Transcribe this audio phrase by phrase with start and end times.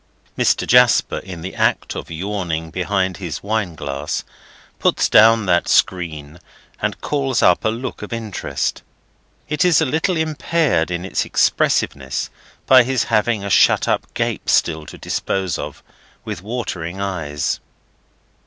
[0.35, 0.65] Mr.
[0.65, 4.23] Jasper, in the act of yawning behind his wineglass,
[4.79, 6.39] puts down that screen
[6.81, 8.81] and calls up a look of interest.
[9.47, 12.31] It is a little impaired in its expressiveness
[12.65, 15.83] by his having a shut up gape still to dispose of,
[16.25, 17.59] with watering eyes.